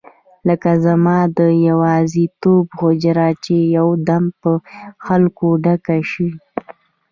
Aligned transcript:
لکه 0.47 0.71
زما 0.85 1.17
د 1.37 1.39
یوازیتوب 1.67 2.65
حجره 2.81 3.27
چې 3.43 3.55
یو 3.77 3.87
دم 4.07 4.23
په 4.41 4.51
خلکو 5.05 5.47
ډکه 5.63 5.97
شي. 6.11 6.29